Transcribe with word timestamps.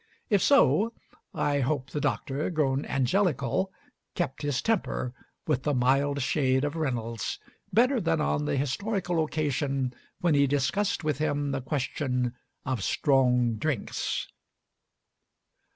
If 0.31 0.41
so, 0.41 0.93
I 1.31 1.59
hope 1.59 1.91
the 1.91 2.01
Doctor, 2.01 2.49
grown 2.49 2.85
"angelical," 2.87 3.71
kept 4.15 4.41
his 4.41 4.59
temper 4.59 5.13
with 5.45 5.61
the 5.61 5.75
mild 5.75 6.23
shade 6.23 6.63
of 6.63 6.75
Reynolds 6.75 7.37
better 7.71 8.01
than 8.01 8.19
on 8.19 8.45
the 8.45 8.57
historical 8.57 9.23
occasion 9.23 9.93
when 10.19 10.33
he 10.33 10.47
discussed 10.47 11.03
with 11.03 11.19
him 11.19 11.51
the 11.51 11.61
question 11.61 12.33
of 12.65 12.81
"strong 12.83 13.57
drinks." 13.57 14.27